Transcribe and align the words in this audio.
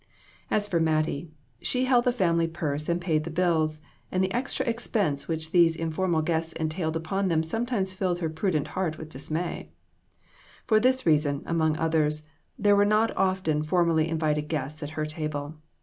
As 0.49 0.67
for 0.67 0.79
Mattie, 0.79 1.29
she 1.61 1.85
held 1.85 2.05
the 2.05 2.11
family 2.11 2.47
purse 2.47 2.89
and 2.89 2.99
paid 2.99 3.23
the 3.23 3.29
bills, 3.29 3.81
and 4.11 4.23
the 4.23 4.33
extra 4.33 4.65
expense 4.65 5.27
which 5.27 5.51
these 5.51 5.77
infor 5.77 6.09
mal 6.09 6.23
guests 6.23 6.53
entailed 6.53 6.95
upon 6.95 7.27
them 7.27 7.43
sometimes 7.43 8.01
rilled 8.01 8.17
her 8.17 8.27
prudent 8.27 8.69
heart 8.69 8.97
with 8.97 9.09
dismay. 9.11 9.69
For 10.65 10.79
this 10.79 11.05
reason, 11.05 11.43
among 11.45 11.77
others, 11.77 12.27
there 12.57 12.75
were 12.75 12.83
not 12.83 13.15
often 13.15 13.61
formally 13.61 14.07
invited 14.09 14.47
guests 14.47 14.81
at 14.81 14.89
her 14.97 15.05
table. 15.05 15.53